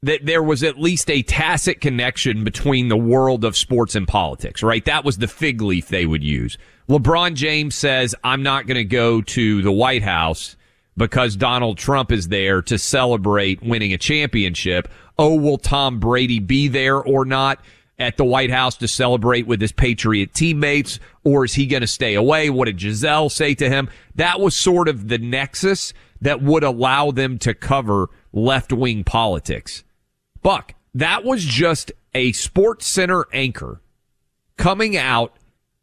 [0.05, 4.61] that there was at least a tacit connection between the world of sports and politics,
[4.61, 4.85] right?
[4.85, 6.59] That was the fig leaf they would use.
[6.87, 10.57] LeBron James says, I'm not going to go to the White House
[10.95, 14.87] because Donald Trump is there to celebrate winning a championship.
[15.17, 17.59] Oh, will Tom Brady be there or not
[17.97, 20.99] at the White House to celebrate with his Patriot teammates?
[21.23, 22.51] Or is he going to stay away?
[22.51, 23.89] What did Gisele say to him?
[24.13, 29.83] That was sort of the nexus that would allow them to cover left wing politics.
[30.45, 33.81] Buck, that was just a SportsCenter anchor
[34.57, 35.33] coming out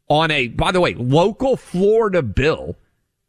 [0.06, 2.76] on a, by the way, local Florida bill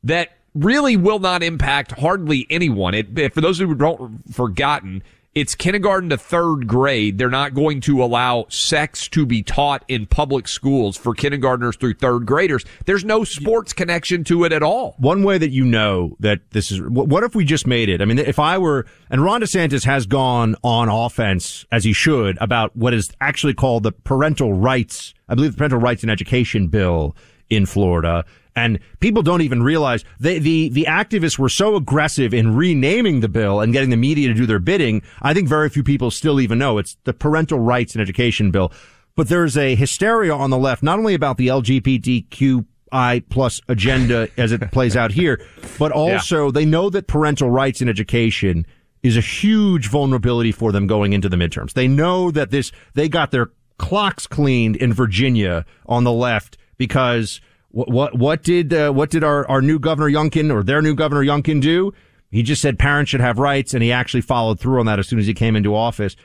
[0.03, 2.93] that really will not impact hardly anyone.
[2.93, 5.01] It, for those who don't forgotten,
[5.35, 7.17] it's kindergarten to third grade.
[7.17, 11.95] They're not going to allow sex to be taught in public schools for kindergartners through
[11.95, 12.63] third graders.
[12.85, 14.95] There's no sports connection to it at all.
[14.99, 18.01] One way that you know that this is, what if we just made it?
[18.01, 22.37] I mean, if I were, and Ron DeSantis has gone on offense as he should
[22.39, 26.67] about what is actually called the parental rights, I believe the parental rights and education
[26.67, 27.15] bill
[27.49, 28.25] in Florida.
[28.55, 33.29] And people don't even realize they, the, the activists were so aggressive in renaming the
[33.29, 35.01] bill and getting the media to do their bidding.
[35.21, 38.71] I think very few people still even know it's the parental rights and education bill.
[39.15, 44.51] But there's a hysteria on the left, not only about the LGBTQI plus agenda as
[44.51, 45.43] it plays out here,
[45.77, 46.51] but also yeah.
[46.51, 48.65] they know that parental rights and education
[49.03, 51.73] is a huge vulnerability for them going into the midterms.
[51.73, 57.41] They know that this, they got their clocks cleaned in Virginia on the left because
[57.73, 60.95] what what, what did uh, what did our, our new governor Youngkin or their new
[60.95, 61.91] governor Youngkin do?
[62.29, 65.07] He just said parents should have rights, and he actually followed through on that as
[65.07, 66.15] soon as he came into office.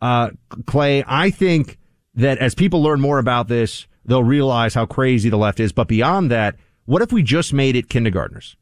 [0.00, 0.30] Uh,
[0.66, 1.78] Clay, I think
[2.14, 5.72] that as people learn more about this, they'll realize how crazy the left is.
[5.72, 8.56] But beyond that, what if we just made it kindergartners?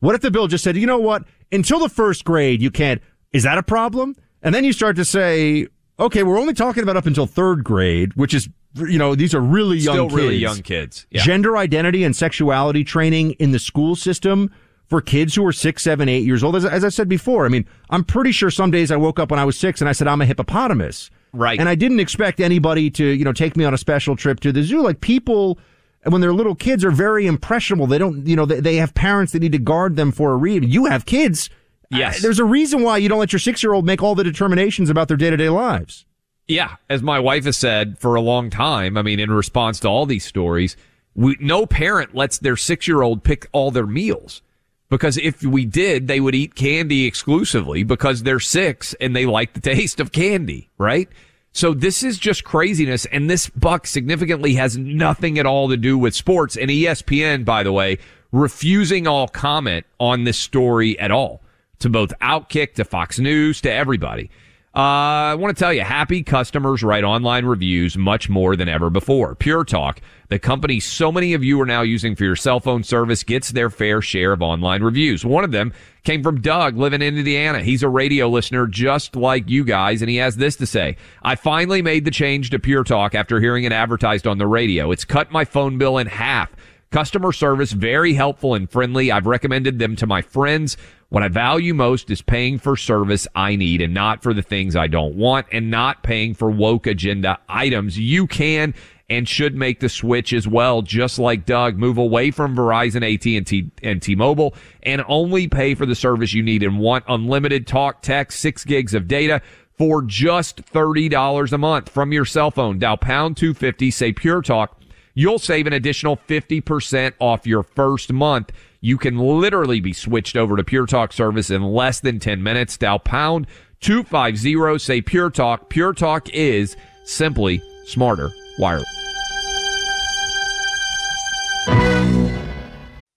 [0.00, 1.24] What if the bill just said, you know what?
[1.50, 3.02] Until the first grade, you can't.
[3.32, 4.16] Is that a problem?
[4.42, 5.66] And then you start to say,
[5.98, 8.48] okay, we're only talking about up until third grade, which is
[8.80, 10.14] you know, these are really young Still kids.
[10.14, 11.06] really young kids.
[11.10, 11.22] Yeah.
[11.22, 14.50] Gender identity and sexuality training in the school system
[14.86, 16.56] for kids who are six, seven, eight years old.
[16.56, 19.30] As, as I said before, I mean, I'm pretty sure some days I woke up
[19.30, 21.10] when I was six and I said, I'm a hippopotamus.
[21.32, 21.60] Right.
[21.60, 24.52] And I didn't expect anybody to, you know, take me on a special trip to
[24.52, 24.82] the zoo.
[24.82, 25.58] Like people,
[26.04, 27.86] when they're little kids are very impressionable.
[27.86, 30.36] They don't, you know, they, they have parents that need to guard them for a
[30.36, 30.70] reason.
[30.70, 31.50] You have kids.
[31.90, 32.18] Yes.
[32.18, 34.24] Uh, there's a reason why you don't let your six year old make all the
[34.24, 36.06] determinations about their day to day lives.
[36.48, 39.88] Yeah, as my wife has said for a long time, I mean, in response to
[39.88, 40.76] all these stories,
[41.14, 44.42] we, no parent lets their six year old pick all their meals.
[44.88, 49.52] Because if we did, they would eat candy exclusively because they're six and they like
[49.52, 51.08] the taste of candy, right?
[51.52, 53.04] So this is just craziness.
[53.06, 56.56] And this buck significantly has nothing at all to do with sports.
[56.56, 57.98] And ESPN, by the way,
[58.32, 61.42] refusing all comment on this story at all
[61.80, 64.30] to both Outkick, to Fox News, to everybody.
[64.78, 68.90] Uh, I want to tell you, happy customers write online reviews much more than ever
[68.90, 69.34] before.
[69.34, 72.84] Pure Talk, the company so many of you are now using for your cell phone
[72.84, 75.24] service, gets their fair share of online reviews.
[75.24, 75.72] One of them
[76.04, 77.60] came from Doug living in Indiana.
[77.60, 80.96] He's a radio listener just like you guys, and he has this to say.
[81.24, 84.92] I finally made the change to Pure Talk after hearing it advertised on the radio.
[84.92, 86.54] It's cut my phone bill in half.
[86.90, 89.12] Customer service, very helpful and friendly.
[89.12, 90.78] I've recommended them to my friends.
[91.10, 94.74] What I value most is paying for service I need and not for the things
[94.74, 97.98] I don't want and not paying for woke agenda items.
[97.98, 98.72] You can
[99.10, 101.76] and should make the switch as well, just like Doug.
[101.76, 106.62] Move away from Verizon, AT&T, and T-Mobile and only pay for the service you need
[106.62, 109.42] and want unlimited talk, text, six gigs of data
[109.76, 112.78] for just $30 a month from your cell phone.
[112.78, 114.77] Dial pound 250, say Pure Talk.
[115.18, 118.52] You'll save an additional 50% off your first month.
[118.80, 122.76] You can literally be switched over to Pure Talk service in less than 10 minutes.
[122.76, 123.48] Dial pound
[123.80, 125.70] 250, say Pure Talk.
[125.70, 128.97] Pure Talk is simply smarter wireless.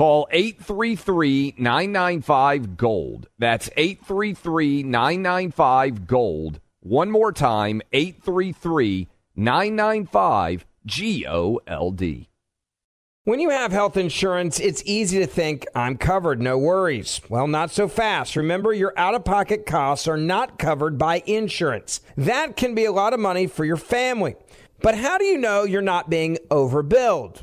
[0.00, 3.28] Call 833 995 Gold.
[3.38, 6.58] That's 833 995 Gold.
[6.80, 12.30] One more time 833 995 G O L D.
[13.24, 17.20] When you have health insurance, it's easy to think, I'm covered, no worries.
[17.28, 18.36] Well, not so fast.
[18.36, 22.00] Remember, your out of pocket costs are not covered by insurance.
[22.16, 24.36] That can be a lot of money for your family.
[24.80, 27.42] But how do you know you're not being overbilled?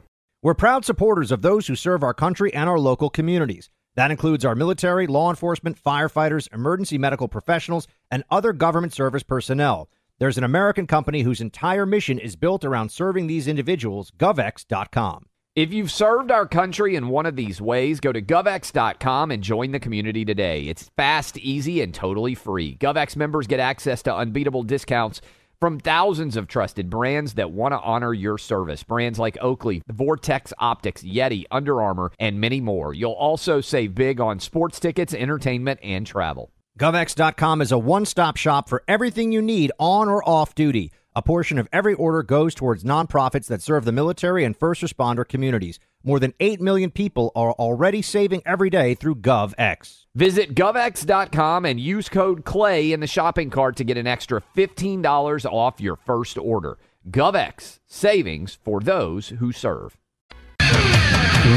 [0.43, 3.69] We're proud supporters of those who serve our country and our local communities.
[3.95, 9.87] That includes our military, law enforcement, firefighters, emergency medical professionals, and other government service personnel.
[10.17, 15.27] There's an American company whose entire mission is built around serving these individuals, govx.com.
[15.55, 19.71] If you've served our country in one of these ways, go to govx.com and join
[19.71, 20.63] the community today.
[20.63, 22.77] It's fast, easy, and totally free.
[22.77, 25.21] GovX members get access to unbeatable discounts
[25.61, 28.81] from thousands of trusted brands that want to honor your service.
[28.81, 32.95] Brands like Oakley, Vortex Optics, Yeti, Under Armour, and many more.
[32.95, 36.51] You'll also save big on sports tickets, entertainment, and travel.
[36.79, 40.91] GovX.com is a one stop shop for everything you need on or off duty.
[41.13, 45.27] A portion of every order goes towards nonprofits that serve the military and first responder
[45.27, 45.77] communities.
[46.05, 50.05] More than 8 million people are already saving every day through GovX.
[50.15, 55.45] Visit govx.com and use code CLAY in the shopping cart to get an extra $15
[55.51, 56.77] off your first order.
[57.09, 59.97] GovX, savings for those who serve.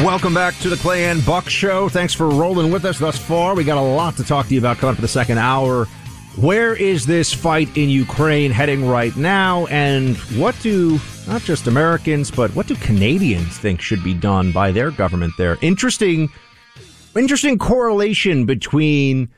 [0.03, 1.89] Welcome back to the Clay and Buck Show.
[1.89, 3.55] Thanks for rolling with us thus far.
[3.55, 5.87] We got a lot to talk to you about coming up for the second hour.
[6.37, 9.67] Where is this fight in Ukraine heading right now?
[9.67, 14.73] And what do not just Americans, but what do Canadians think should be done by
[14.73, 15.57] their government there?
[15.63, 16.29] Interesting,
[17.15, 19.31] interesting correlation between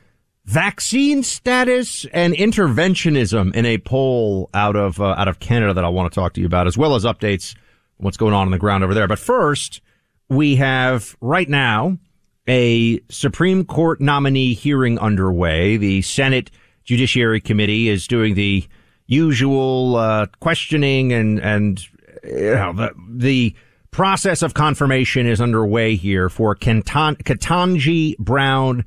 [0.45, 5.89] vaccine status and interventionism in a poll out of uh, out of Canada that I
[5.89, 7.55] want to talk to you about, as well as updates
[7.97, 9.07] what's going on on the ground over there.
[9.07, 9.81] But first,
[10.29, 11.99] we have right now
[12.47, 15.77] a Supreme Court nominee hearing underway.
[15.77, 16.49] The Senate
[16.87, 18.65] Judiciary Committee is doing the
[19.05, 21.85] usual uh, questioning and and
[22.23, 23.55] you know, the the
[23.91, 28.85] process of confirmation is underway here for Kentan- Ketanji Brown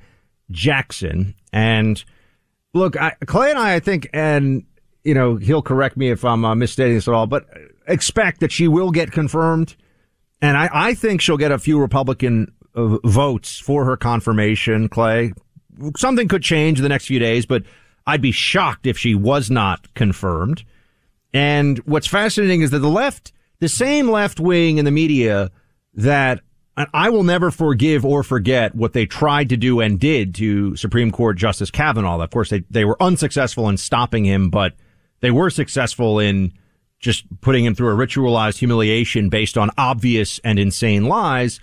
[0.50, 1.34] Jackson.
[1.52, 2.02] And
[2.74, 4.64] look, I, Clay and I, I think, and
[5.04, 7.46] you know, he'll correct me if I'm uh, misstating this at all, but
[7.86, 9.76] expect that she will get confirmed.
[10.40, 15.32] And I, I think she'll get a few Republican uh, votes for her confirmation, Clay.
[15.96, 17.62] Something could change in the next few days, but
[18.10, 20.64] I'd be shocked if she was not confirmed.
[21.32, 25.52] And what's fascinating is that the left, the same left wing in the media
[25.94, 26.40] that
[26.76, 31.12] I will never forgive or forget what they tried to do and did to Supreme
[31.12, 32.20] Court Justice Kavanaugh.
[32.20, 34.74] Of course, they, they were unsuccessful in stopping him, but
[35.20, 36.52] they were successful in
[36.98, 41.60] just putting him through a ritualized humiliation based on obvious and insane lies.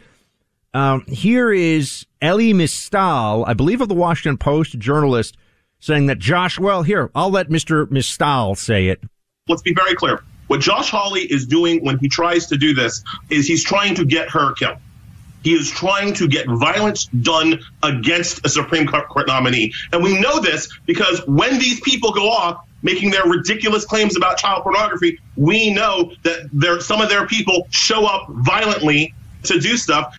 [0.74, 5.36] Um, here is Elie Mystal, I believe of the Washington Post journalist,
[5.80, 7.90] saying that Josh, well, here, I'll let Mr.
[7.90, 9.02] Mystal say it.
[9.48, 10.24] Let's be very clear.
[10.48, 14.06] What Josh Hawley is doing when he tries to do this is he's trying to
[14.06, 14.78] get her killed.
[15.44, 19.74] He is trying to get violence done against a Supreme Court nominee.
[19.94, 24.38] And we know this because when these people go off making their ridiculous claims about
[24.38, 29.14] child pornography, we know that there, some of their people show up violently
[29.44, 30.18] to do stuff.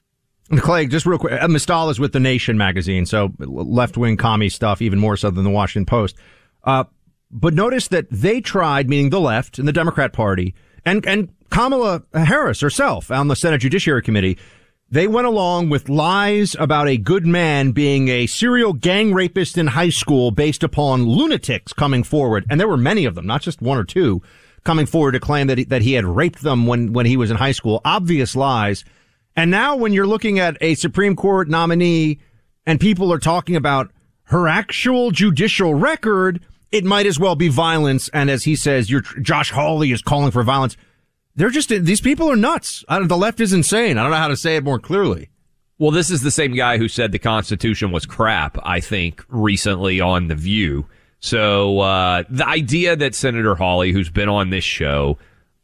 [0.57, 4.49] Clay, just real quick, uh, Mystal is with The Nation magazine, so left wing commie
[4.49, 6.17] stuff, even more so than the Washington Post.
[6.65, 6.85] Uh,
[7.31, 12.03] but notice that they tried, meaning the left and the Democrat Party, and, and Kamala
[12.15, 14.39] Harris herself on the Senate Judiciary Committee,
[14.91, 19.67] they went along with lies about a good man being a serial gang rapist in
[19.67, 22.47] high school based upon lunatics coming forward.
[22.49, 24.23] And there were many of them, not just one or two,
[24.65, 27.31] coming forward to claim that he, that he had raped them when, when he was
[27.31, 27.83] in high school.
[27.85, 28.85] Obvious lies.
[29.39, 32.19] And now when you're looking at a Supreme Court nominee
[32.67, 33.93] and people are talking about
[34.25, 38.09] her actual judicial record, it might as well be violence.
[38.13, 40.77] And as he says, your Josh Hawley is calling for violence.
[41.37, 42.85] They're just, these people are nuts.
[42.89, 43.97] the left is insane.
[43.97, 45.31] I don't know how to say it more clearly.
[45.79, 50.01] Well, this is the same guy who said the Constitution was crap, I think, recently
[50.01, 50.89] on The View.
[51.21, 55.17] So, uh, the idea that Senator Hawley, who's been on this show,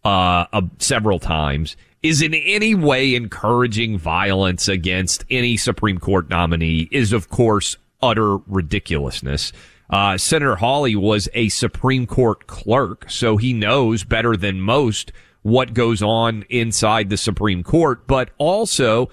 [0.04, 6.86] uh, uh, several times, is in any way encouraging violence against any Supreme Court nominee
[6.92, 9.52] is, of course, utter ridiculousness.
[9.88, 15.72] Uh, Senator Hawley was a Supreme Court clerk, so he knows better than most what
[15.72, 19.08] goes on inside the Supreme Court, but also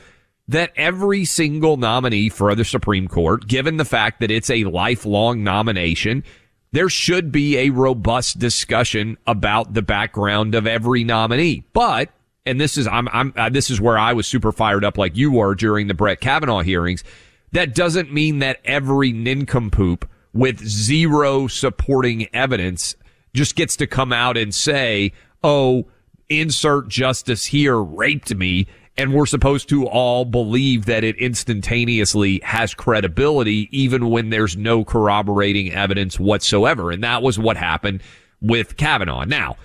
[0.50, 5.46] that every single nominee for the Supreme Court, given the fact that it's a lifelong
[5.46, 6.26] nomination,
[6.74, 11.64] there should be a robust discussion about the background of every nominee.
[11.72, 12.10] But,
[12.46, 15.16] and this is, I'm, I'm, uh, this is where I was super fired up like
[15.16, 17.04] you were during the Brett Kavanaugh hearings.
[17.52, 22.96] That doesn't mean that every nincompoop with zero supporting evidence
[23.34, 25.14] just gets to come out and say,
[25.44, 25.86] oh,
[26.30, 28.68] insert justice here raped me
[28.98, 34.84] and we're supposed to all believe that it instantaneously has credibility even when there's no
[34.84, 36.92] corroborating evidence whatsoever.
[36.92, 38.02] And that was what happened
[38.42, 39.24] with Kavanaugh.
[39.24, 39.56] Now,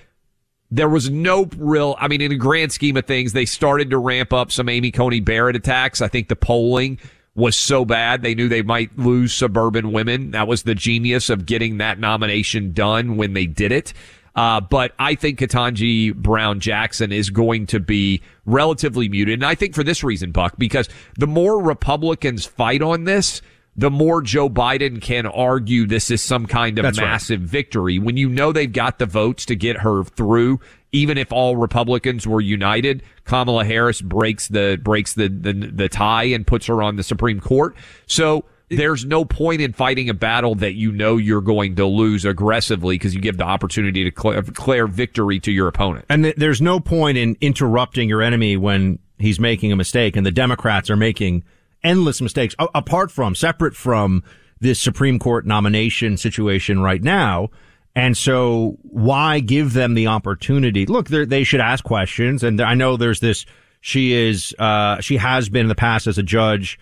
[0.71, 3.99] there was no real, I mean, in the grand scheme of things, they started to
[3.99, 6.01] ramp up some Amy Coney Barrett attacks.
[6.01, 6.99] I think the polling
[7.35, 10.33] was so bad they knew they might lose suburban women.
[10.33, 13.93] That was the genius of getting that nomination done when they did it.
[14.35, 19.35] Uh, but I think Ketanji Brown Jackson is going to be relatively muted.
[19.35, 23.41] And I think for this reason, Buck, because the more Republicans fight on this,
[23.77, 27.49] the more Joe Biden can argue this is some kind of That's massive right.
[27.49, 27.99] victory.
[27.99, 30.61] When you know they've got the votes to get her through,
[30.93, 36.25] even if all Republicans were united, Kamala Harris breaks the breaks the, the, the tie
[36.25, 37.77] and puts her on the Supreme Court.
[38.07, 42.25] So there's no point in fighting a battle that you know you're going to lose
[42.25, 46.07] aggressively because you give the opportunity to declare victory to your opponent.
[46.09, 50.27] And th- there's no point in interrupting your enemy when he's making a mistake, and
[50.27, 51.45] the Democrats are making
[51.87, 54.23] endless mistakes a- apart from, separate from
[54.61, 57.49] this Supreme Court nomination situation right now.
[57.95, 60.85] And so why give them the opportunity?
[60.85, 62.43] Look, they should ask questions.
[62.43, 63.47] And I know there's this,
[63.81, 66.79] she is, uh, she has been in the past as a judge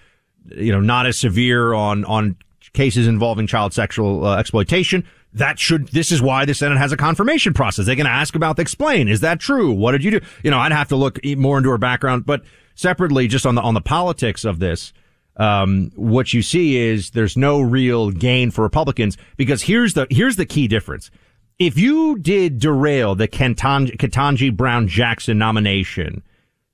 [0.50, 2.36] you know, not as severe on, on
[2.72, 5.04] cases involving child sexual uh, exploitation.
[5.32, 7.86] That should, this is why the Senate has a confirmation process.
[7.86, 9.72] They can ask about, explain, is that true?
[9.72, 10.20] What did you do?
[10.42, 12.42] You know, I'd have to look more into her background, but
[12.74, 14.92] separately, just on the, on the politics of this,
[15.36, 20.36] um, what you see is there's no real gain for Republicans because here's the, here's
[20.36, 21.10] the key difference.
[21.58, 26.22] if you did derail the Ketanji, Ketanji Brown Jackson nomination,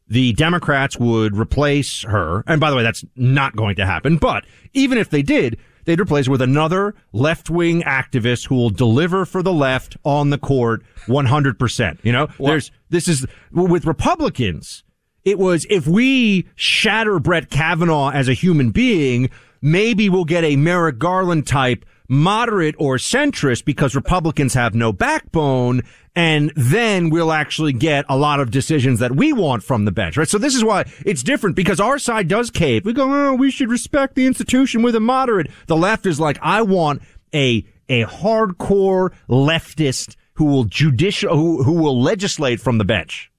[0.09, 2.43] the Democrats would replace her.
[2.47, 4.17] And by the way, that's not going to happen.
[4.17, 8.71] But even if they did, they'd replace her with another left wing activist who will
[8.71, 11.99] deliver for the left on the court 100%.
[12.03, 14.83] You know, there's, this is with Republicans.
[15.25, 20.57] It was if we shatter Brett Kavanaugh as a human being, maybe we'll get a
[20.57, 25.83] Merrick Garland type moderate or centrist because Republicans have no backbone.
[26.17, 30.17] And then we'll actually get a lot of decisions that we want from the bench,
[30.17, 30.29] right?
[30.29, 32.85] So this is why it's different because our side does cave.
[32.85, 35.51] We go, oh, we should respect the institution with a moderate.
[35.69, 37.01] The left is like, I want
[37.33, 43.30] a, a hardcore leftist who will judicial, who, who will legislate from the bench.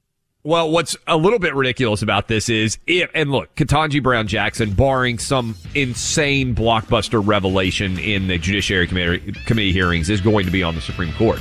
[0.43, 4.73] Well, what's a little bit ridiculous about this is if, and look, Ketanji Brown Jackson,
[4.73, 10.63] barring some insane blockbuster revelation in the Judiciary Committee, committee hearings, is going to be
[10.63, 11.39] on the Supreme Court.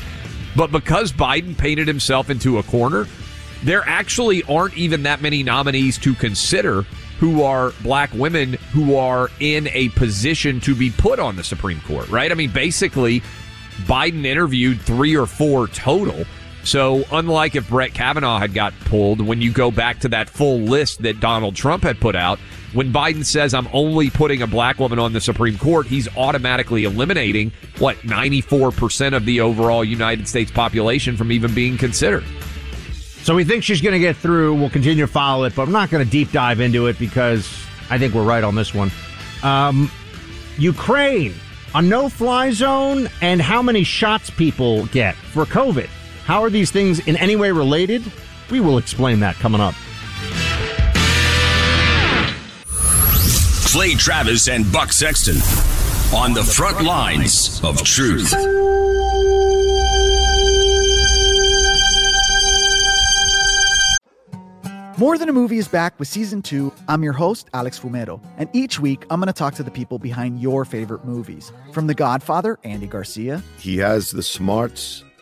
[0.55, 3.07] But because Biden painted himself into a corner,
[3.63, 6.83] there actually aren't even that many nominees to consider
[7.21, 11.81] who are black women who are in a position to be put on the Supreme
[11.83, 12.31] Court, right?
[12.31, 13.23] I mean, basically,
[13.85, 16.27] Biden interviewed three or four total.
[16.63, 20.59] So, unlike if Brett Kavanaugh had got pulled, when you go back to that full
[20.59, 22.39] list that Donald Trump had put out,
[22.73, 26.85] when Biden says, I'm only putting a black woman on the Supreme Court, he's automatically
[26.85, 32.25] eliminating, what, 94% of the overall United States population from even being considered.
[33.23, 34.55] So we think she's going to get through.
[34.55, 37.53] We'll continue to follow it, but I'm not going to deep dive into it because
[37.91, 38.91] I think we're right on this one.
[39.43, 39.91] Um,
[40.59, 41.35] Ukraine,
[41.75, 45.89] a no fly zone, and how many shots people get for COVID.
[46.25, 48.03] How are these things in any way related?
[48.51, 49.75] We will explain that coming up.
[53.73, 55.37] Clay Travis and Buck Sexton
[56.13, 58.35] on the front lines of truth.
[64.99, 66.71] More Than a Movie is back with season two.
[66.87, 69.99] I'm your host, Alex Fumero, and each week I'm going to talk to the people
[69.99, 71.53] behind your favorite movies.
[71.73, 75.05] From The Godfather, Andy Garcia, He has the smarts